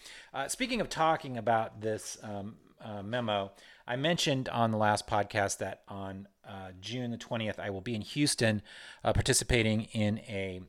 Speaking 0.49 0.83
of 0.83 0.91
talking 0.91 1.39
about 1.39 1.81
this 1.81 2.19
um, 2.23 2.57
uh, 2.85 3.03
memo, 3.03 3.53
I 3.87 3.97
mentioned 3.97 4.49
on 4.49 4.71
the 4.71 4.77
last 4.77 5.07
podcast 5.07 5.59
that 5.59 5.83
on 5.89 6.29
uh, 6.47 6.71
June 6.81 7.11
the 7.11 7.19
20th, 7.19 7.59
I 7.59 7.71
will 7.71 7.81
be 7.81 7.95
in 7.95 8.03
Houston 8.03 8.63
uh, 9.03 9.13
participating 9.13 9.83
in 9.93 10.19
a, 10.21 10.61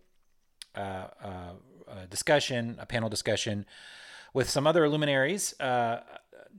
a, 0.76 1.52
discussion, 2.10 2.78
a 2.80 2.86
panel 2.86 3.10
discussion 3.10 3.66
with 4.34 4.50
some 4.50 4.66
other 4.66 4.90
luminaries 4.90 5.54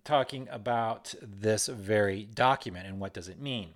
talking 0.05 0.49
about 0.51 1.15
this 1.21 1.67
very 1.67 2.25
document 2.25 2.87
and 2.87 3.01
what 3.01 3.13
does 3.13 3.29
it 3.29 3.41
mean. 3.41 3.75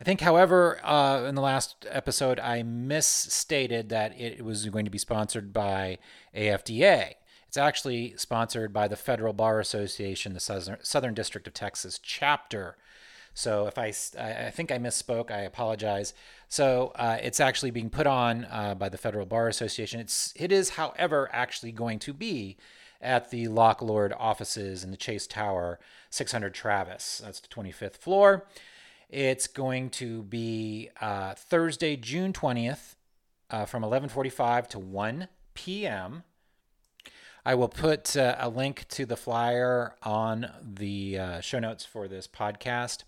I 0.00 0.04
think, 0.04 0.20
however, 0.20 0.84
uh, 0.84 1.24
in 1.24 1.34
the 1.34 1.42
last 1.42 1.84
episode, 1.90 2.38
I 2.38 2.62
misstated 2.62 3.88
that 3.88 4.18
it 4.18 4.44
was 4.44 4.66
going 4.68 4.84
to 4.84 4.90
be 4.90 4.98
sponsored 4.98 5.52
by 5.52 5.98
AFDA. 6.34 7.14
It's 7.48 7.56
actually 7.56 8.14
sponsored 8.16 8.72
by 8.72 8.88
the 8.88 8.96
Federal 8.96 9.32
Bar 9.32 9.58
Association, 9.58 10.34
the 10.34 10.40
Southern, 10.40 10.78
Southern 10.82 11.14
District 11.14 11.46
of 11.46 11.54
Texas 11.54 11.98
chapter. 12.00 12.76
So 13.32 13.66
if 13.66 13.78
I, 13.78 13.92
I 14.20 14.50
think 14.50 14.70
I 14.70 14.78
misspoke, 14.78 15.30
I 15.30 15.40
apologize. 15.40 16.12
So 16.48 16.92
uh, 16.96 17.18
it's 17.22 17.40
actually 17.40 17.70
being 17.70 17.88
put 17.88 18.06
on 18.06 18.46
uh, 18.50 18.74
by 18.74 18.90
the 18.90 18.98
Federal 18.98 19.24
Bar 19.24 19.48
Association. 19.48 19.98
It's 19.98 20.34
it 20.36 20.52
is, 20.52 20.70
however, 20.70 21.30
actually 21.32 21.72
going 21.72 22.00
to 22.00 22.12
be 22.12 22.58
at 23.00 23.30
the 23.30 23.48
Locke 23.48 23.80
Lord 23.80 24.12
offices 24.18 24.84
in 24.84 24.90
the 24.90 24.96
Chase 24.96 25.26
Tower, 25.26 25.78
600 26.10 26.52
Travis. 26.52 27.22
That's 27.24 27.40
the 27.40 27.48
25th 27.48 27.96
floor. 27.96 28.46
It's 29.08 29.46
going 29.46 29.88
to 29.90 30.24
be 30.24 30.90
uh, 31.00 31.34
Thursday, 31.34 31.96
June 31.96 32.34
20th 32.34 32.96
uh, 33.50 33.64
from 33.64 33.82
11:45 33.82 34.66
to 34.68 34.78
1 34.78 35.28
p.m. 35.54 36.24
I 37.48 37.54
will 37.54 37.70
put 37.70 38.14
uh, 38.14 38.36
a 38.38 38.50
link 38.50 38.84
to 38.90 39.06
the 39.06 39.16
flyer 39.16 39.94
on 40.02 40.50
the 40.62 41.18
uh, 41.18 41.40
show 41.40 41.58
notes 41.58 41.82
for 41.82 42.06
this 42.06 42.28
podcast. 42.28 43.04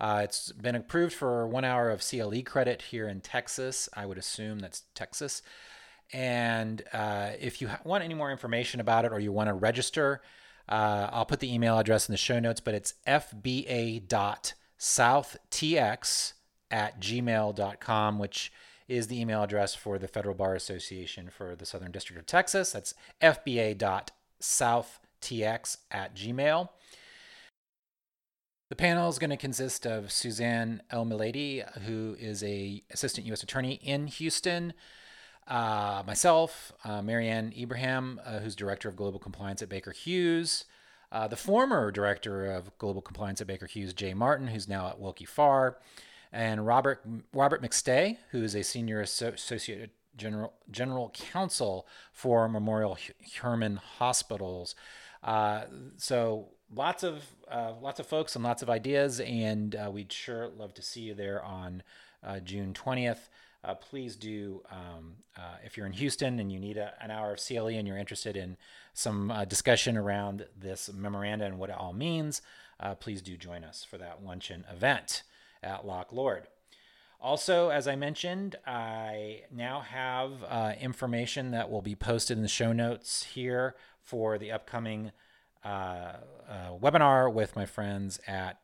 Uh, 0.00 0.22
it's 0.24 0.50
been 0.50 0.74
approved 0.74 1.12
for 1.12 1.46
one 1.46 1.64
hour 1.64 1.90
of 1.90 2.02
CLE 2.04 2.42
credit 2.44 2.82
here 2.82 3.06
in 3.06 3.20
Texas. 3.20 3.88
I 3.94 4.04
would 4.04 4.18
assume 4.18 4.58
that's 4.58 4.82
Texas. 4.96 5.40
And 6.12 6.82
uh, 6.92 7.30
if 7.38 7.62
you 7.62 7.70
want 7.84 8.02
any 8.02 8.14
more 8.14 8.32
information 8.32 8.80
about 8.80 9.04
it 9.04 9.12
or 9.12 9.20
you 9.20 9.30
want 9.30 9.50
to 9.50 9.54
register, 9.54 10.20
I'll 10.68 11.24
put 11.24 11.38
the 11.38 11.54
email 11.54 11.78
address 11.78 12.08
in 12.08 12.12
the 12.12 12.18
show 12.18 12.40
notes, 12.40 12.58
but 12.58 12.74
it's 12.74 12.94
fba 13.06 14.08
dot 14.08 14.54
southtx 14.80 16.32
at 16.72 17.00
gmail.com, 17.00 18.18
which 18.18 18.52
is 18.88 19.08
the 19.08 19.20
email 19.20 19.42
address 19.42 19.74
for 19.74 19.98
the 19.98 20.08
Federal 20.08 20.34
Bar 20.34 20.54
Association 20.54 21.28
for 21.30 21.56
the 21.56 21.66
Southern 21.66 21.92
District 21.92 22.18
of 22.18 22.26
Texas. 22.26 22.72
That's 22.72 22.94
fba.southtx 23.20 23.78
at 25.90 26.14
gmail. 26.16 26.68
The 28.68 28.76
panel 28.76 29.08
is 29.08 29.20
going 29.20 29.30
to 29.30 29.36
consist 29.36 29.86
of 29.86 30.10
Suzanne 30.10 30.82
Elmilady, 30.92 31.64
who 31.82 32.16
is 32.18 32.42
a 32.42 32.82
assistant 32.90 33.26
U.S. 33.28 33.44
attorney 33.44 33.74
in 33.74 34.08
Houston, 34.08 34.72
uh, 35.46 36.02
myself, 36.04 36.72
uh, 36.84 37.00
Marianne 37.00 37.52
Ibrahim, 37.56 38.20
uh, 38.24 38.40
who's 38.40 38.56
director 38.56 38.88
of 38.88 38.96
global 38.96 39.20
compliance 39.20 39.62
at 39.62 39.68
Baker 39.68 39.92
Hughes, 39.92 40.64
uh, 41.12 41.28
the 41.28 41.36
former 41.36 41.92
director 41.92 42.46
of 42.46 42.76
global 42.78 43.00
compliance 43.00 43.40
at 43.40 43.46
Baker 43.46 43.66
Hughes, 43.66 43.94
Jay 43.94 44.14
Martin, 44.14 44.48
who's 44.48 44.66
now 44.66 44.88
at 44.88 44.98
Willkie 44.98 45.28
Farr, 45.28 45.78
and 46.32 46.66
Robert 46.66 47.02
Robert 47.32 47.62
McStay, 47.62 48.18
who 48.30 48.42
is 48.42 48.54
a 48.54 48.62
senior 48.62 49.00
associate 49.00 49.90
general 50.16 50.54
general 50.70 51.12
counsel 51.14 51.86
for 52.12 52.48
Memorial 52.48 52.98
Hermann 53.40 53.76
Hospitals. 53.98 54.74
Uh, 55.22 55.64
so 55.96 56.48
lots 56.74 57.02
of 57.02 57.22
uh, 57.50 57.72
lots 57.80 58.00
of 58.00 58.06
folks 58.06 58.34
and 58.34 58.44
lots 58.44 58.62
of 58.62 58.70
ideas, 58.70 59.20
and 59.20 59.74
uh, 59.74 59.90
we'd 59.90 60.12
sure 60.12 60.48
love 60.48 60.74
to 60.74 60.82
see 60.82 61.02
you 61.02 61.14
there 61.14 61.42
on 61.42 61.82
uh, 62.22 62.40
June 62.40 62.74
twentieth 62.74 63.28
uh, 63.64 63.74
please 63.74 64.14
do, 64.14 64.62
um, 64.70 65.16
uh, 65.36 65.56
if 65.64 65.76
you're 65.76 65.86
in 65.86 65.92
Houston 65.92 66.38
and 66.38 66.52
you 66.52 66.60
need 66.60 66.76
a, 66.76 66.92
an 67.00 67.10
hour 67.10 67.32
of 67.32 67.40
CLE 67.44 67.66
and 67.66 67.88
you're 67.88 67.96
interested 67.96 68.36
in 68.36 68.56
some 68.94 69.32
discussion 69.48 69.96
around 69.96 70.46
this 70.56 70.88
memoranda 70.94 71.44
and 71.46 71.58
what 71.58 71.70
it 71.70 71.76
all 71.76 71.92
means, 71.92 72.42
please 73.00 73.20
do 73.20 73.36
join 73.36 73.64
us 73.64 73.82
for 73.82 73.98
that 73.98 74.24
luncheon 74.24 74.64
event 74.72 75.24
at 75.66 75.86
Locke 75.86 76.12
Lord. 76.12 76.46
Also, 77.20 77.70
as 77.70 77.88
I 77.88 77.96
mentioned, 77.96 78.56
I 78.66 79.42
now 79.50 79.80
have 79.80 80.44
uh, 80.48 80.72
information 80.80 81.50
that 81.50 81.70
will 81.70 81.82
be 81.82 81.94
posted 81.94 82.36
in 82.36 82.42
the 82.42 82.48
show 82.48 82.72
notes 82.72 83.24
here 83.24 83.74
for 84.00 84.38
the 84.38 84.52
upcoming 84.52 85.12
uh, 85.64 86.12
webinar 86.80 87.32
with 87.32 87.56
my 87.56 87.66
friends 87.66 88.20
at 88.26 88.60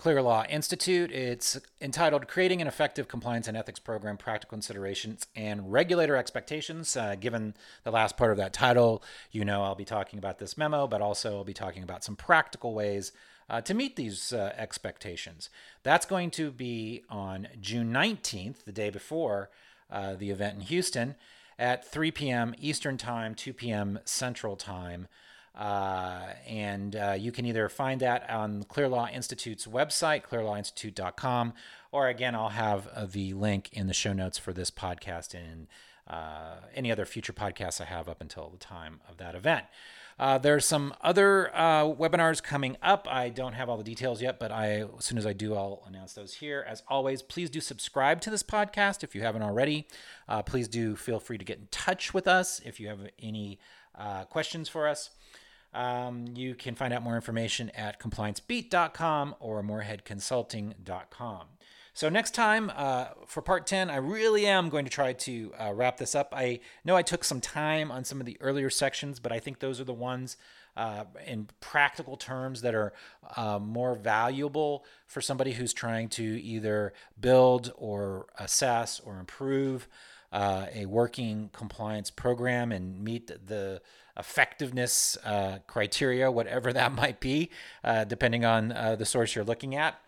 Clear 0.00 0.22
Law 0.22 0.44
Institute. 0.48 1.12
It's 1.12 1.60
entitled 1.80 2.26
Creating 2.26 2.62
an 2.62 2.66
Effective 2.66 3.06
Compliance 3.06 3.48
and 3.48 3.56
Ethics 3.56 3.78
Program 3.78 4.16
Practical 4.16 4.56
Considerations 4.56 5.26
and 5.36 5.70
Regulator 5.70 6.16
Expectations. 6.16 6.96
Uh, 6.96 7.16
given 7.16 7.54
the 7.84 7.90
last 7.90 8.16
part 8.16 8.30
of 8.30 8.38
that 8.38 8.54
title, 8.54 9.02
you 9.30 9.44
know 9.44 9.62
I'll 9.62 9.74
be 9.74 9.84
talking 9.84 10.18
about 10.18 10.38
this 10.38 10.56
memo, 10.56 10.86
but 10.86 11.02
also 11.02 11.36
I'll 11.36 11.44
be 11.44 11.52
talking 11.52 11.82
about 11.82 12.02
some 12.02 12.16
practical 12.16 12.74
ways 12.74 13.12
uh, 13.50 13.60
to 13.60 13.74
meet 13.74 13.96
these 13.96 14.32
uh, 14.32 14.54
expectations. 14.56 15.50
That's 15.82 16.06
going 16.06 16.30
to 16.32 16.52
be 16.52 17.02
on 17.10 17.48
June 17.60 17.92
19th, 17.92 18.64
the 18.64 18.72
day 18.72 18.90
before 18.90 19.50
uh, 19.90 20.14
the 20.14 20.30
event 20.30 20.54
in 20.54 20.60
Houston, 20.62 21.16
at 21.58 21.84
3 21.84 22.12
p.m. 22.12 22.54
Eastern 22.60 22.96
Time, 22.96 23.34
2 23.34 23.52
p.m. 23.52 23.98
Central 24.04 24.54
Time. 24.56 25.08
Uh, 25.58 26.28
and 26.46 26.94
uh, 26.94 27.16
you 27.18 27.32
can 27.32 27.44
either 27.44 27.68
find 27.68 28.00
that 28.00 28.30
on 28.30 28.62
Clear 28.62 28.88
Law 28.88 29.08
Institute's 29.08 29.66
website, 29.66 30.22
clearlawinstitute.com, 30.22 31.52
or 31.90 32.06
again, 32.06 32.36
I'll 32.36 32.50
have 32.50 32.86
uh, 32.94 33.04
the 33.04 33.34
link 33.34 33.68
in 33.72 33.88
the 33.88 33.92
show 33.92 34.12
notes 34.12 34.38
for 34.38 34.52
this 34.52 34.70
podcast 34.70 35.34
and 35.34 35.66
uh, 36.10 36.56
any 36.74 36.90
other 36.90 37.06
future 37.06 37.32
podcasts 37.32 37.80
I 37.80 37.84
have 37.84 38.08
up 38.08 38.20
until 38.20 38.50
the 38.50 38.58
time 38.58 39.00
of 39.08 39.16
that 39.18 39.34
event. 39.34 39.64
Uh, 40.18 40.36
there's 40.36 40.66
some 40.66 40.92
other 41.00 41.50
uh, 41.56 41.84
webinars 41.84 42.42
coming 42.42 42.76
up. 42.82 43.06
I 43.08 43.30
don't 43.30 43.54
have 43.54 43.70
all 43.70 43.78
the 43.78 43.84
details 43.84 44.20
yet, 44.20 44.38
but 44.38 44.52
I, 44.52 44.84
as 44.98 45.04
soon 45.06 45.16
as 45.16 45.24
I 45.24 45.32
do, 45.32 45.54
I'll 45.54 45.82
announce 45.86 46.12
those 46.12 46.34
here. 46.34 46.62
As 46.68 46.82
always, 46.88 47.22
please 47.22 47.48
do 47.48 47.60
subscribe 47.60 48.20
to 48.22 48.30
this 48.30 48.42
podcast 48.42 49.02
if 49.02 49.14
you 49.14 49.22
haven't 49.22 49.42
already. 49.42 49.88
Uh, 50.28 50.42
please 50.42 50.68
do 50.68 50.94
feel 50.94 51.20
free 51.20 51.38
to 51.38 51.44
get 51.44 51.58
in 51.58 51.68
touch 51.70 52.12
with 52.12 52.28
us 52.28 52.60
if 52.66 52.78
you 52.78 52.88
have 52.88 53.00
any 53.18 53.60
uh, 53.94 54.24
questions 54.24 54.68
for 54.68 54.88
us. 54.88 55.10
Um, 55.72 56.26
you 56.34 56.54
can 56.54 56.74
find 56.74 56.92
out 56.92 57.02
more 57.02 57.14
information 57.14 57.70
at 57.70 57.98
compliancebeat.com 57.98 59.36
or 59.40 59.62
moreheadconsulting.com. 59.62 61.46
So 61.92 62.08
next 62.08 62.34
time 62.34 62.70
uh, 62.74 63.06
for 63.26 63.42
part 63.42 63.66
10, 63.66 63.90
I 63.90 63.96
really 63.96 64.46
am 64.46 64.68
going 64.68 64.84
to 64.84 64.90
try 64.90 65.12
to 65.12 65.52
uh, 65.58 65.72
wrap 65.74 65.96
this 65.96 66.14
up. 66.14 66.32
I 66.36 66.60
know 66.84 66.96
I 66.96 67.02
took 67.02 67.24
some 67.24 67.40
time 67.40 67.90
on 67.90 68.04
some 68.04 68.20
of 68.20 68.26
the 68.26 68.36
earlier 68.40 68.70
sections, 68.70 69.18
but 69.18 69.32
I 69.32 69.38
think 69.38 69.58
those 69.58 69.80
are 69.80 69.84
the 69.84 69.92
ones 69.92 70.36
uh, 70.76 71.04
in 71.26 71.48
practical 71.60 72.16
terms 72.16 72.62
that 72.62 72.74
are 72.74 72.92
uh, 73.36 73.58
more 73.58 73.94
valuable 73.96 74.84
for 75.06 75.20
somebody 75.20 75.52
who's 75.52 75.72
trying 75.72 76.08
to 76.08 76.22
either 76.22 76.92
build 77.20 77.72
or 77.76 78.26
assess 78.38 79.00
or 79.00 79.18
improve 79.18 79.88
uh, 80.32 80.66
a 80.72 80.86
working 80.86 81.50
compliance 81.52 82.08
program 82.08 82.70
and 82.70 83.02
meet 83.02 83.26
the 83.46 83.82
effectiveness 84.16 85.18
uh, 85.24 85.58
criteria, 85.66 86.30
whatever 86.30 86.72
that 86.72 86.92
might 86.92 87.18
be, 87.18 87.50
depending 88.06 88.44
on 88.44 88.68
the 88.68 89.04
source 89.04 89.34
you're 89.34 89.44
looking 89.44 89.74
at. 89.74 90.00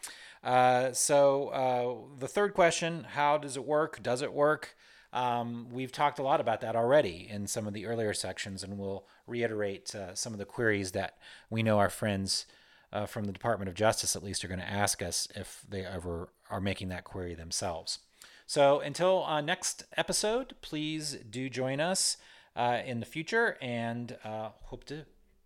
Uh, 0.43 0.93
so 0.93 1.49
uh, 1.49 2.19
the 2.19 2.29
third 2.29 2.55
question: 2.55 3.07
How 3.11 3.39
does 3.39 3.57
it 3.57 3.65
work? 3.65 4.03
Does 4.03 4.23
it 4.23 4.33
work? 4.33 4.77
Um, 5.13 5.69
we've 5.71 5.93
talked 5.93 6.19
a 6.19 6.23
lot 6.23 6.41
about 6.41 6.63
that 6.63 6.75
already 6.75 7.29
in 7.31 7.47
some 7.47 7.67
of 7.67 7.75
the 7.75 7.87
earlier 7.87 8.15
sections, 8.15 8.63
and 8.63 8.79
we'll 8.79 9.07
reiterate 9.27 9.95
uh, 9.95 10.15
some 10.15 10.33
of 10.33 10.39
the 10.39 10.47
queries 10.47 10.93
that 10.93 11.19
we 11.51 11.63
know 11.63 11.79
our 11.79 11.91
friends 11.91 12.47
uh, 12.93 13.07
from 13.07 13.25
the 13.25 13.33
Department 13.33 13.69
of 13.69 13.75
Justice, 13.75 14.17
at 14.17 14.25
least, 14.25 14.45
are 14.45 14.49
going 14.49 14.61
to 14.61 14.69
ask 14.69 15.03
us 15.03 15.29
if 15.35 15.65
they 15.69 15.85
ever 15.85 16.31
are 16.51 16.61
making 16.61 16.89
that 16.89 17.05
query 17.05 17.35
themselves. 17.35 17.99
So 18.47 18.81
until 18.81 19.25
uh, 19.25 19.41
next 19.43 19.85
episode, 19.97 20.55
please 20.63 21.19
do 21.29 21.49
join 21.51 21.79
us 21.79 22.17
uh, 22.57 22.81
in 22.85 23.01
the 23.01 23.07
future, 23.07 23.57
and 23.61 24.17
hope 24.23 24.85
to 24.85 25.05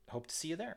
hope 0.08 0.28
to 0.28 0.34
see 0.34 0.48
you 0.48 0.56
there. 0.56 0.76